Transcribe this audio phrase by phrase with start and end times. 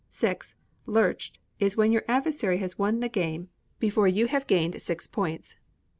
[0.11, 0.35] vi.
[0.87, 5.57] Lurched is when your adversary has won the game before you have gained six points.